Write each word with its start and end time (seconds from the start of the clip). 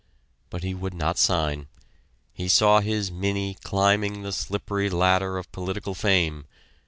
But 0.49 0.63
he 0.63 0.73
would 0.73 0.95
not 0.95 1.19
sign. 1.19 1.67
He 2.33 2.47
saw 2.47 2.79
his 2.79 3.11
"Minnie" 3.11 3.55
climbing 3.63 4.23
the 4.23 4.31
slippery 4.33 4.89
ladder 4.89 5.37
of 5.37 5.51
political 5.51 5.93
fame. 5.93 6.45